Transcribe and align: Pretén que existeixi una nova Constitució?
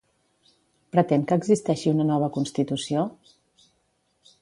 Pretén 0.95 1.25
que 1.31 1.37
existeixi 1.41 1.93
una 1.93 2.09
nova 2.13 2.33
Constitució? 2.39 3.07